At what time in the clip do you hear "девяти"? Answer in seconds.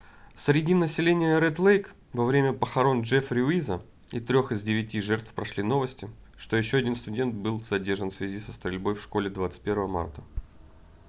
4.63-4.99